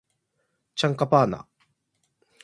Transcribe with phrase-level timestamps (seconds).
[0.73, 1.47] チャンカパーナ